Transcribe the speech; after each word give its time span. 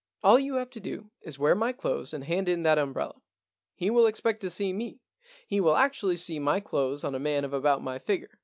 All 0.23 0.39
you 0.39 0.55
have 0.55 0.71
to 0.71 0.79
do 0.79 1.11
is 1.21 1.35
to 1.35 1.41
wear 1.41 1.53
my 1.53 1.71
clothes, 1.73 2.11
and 2.11 2.23
hand 2.23 2.49
in 2.49 2.63
that 2.63 2.79
umbrella. 2.79 3.21
He 3.75 3.91
will 3.91 4.07
expect 4.07 4.41
to 4.41 4.49
see 4.49 4.73
me. 4.73 4.99
He 5.45 5.61
will 5.61 5.75
actually 5.75 6.15
see 6.17 6.39
my 6.39 6.59
clothes 6.59 7.03
on 7.03 7.13
a 7.13 7.19
man 7.19 7.45
of 7.45 7.53
about 7.53 7.83
my 7.83 7.99
figure. 7.99 8.39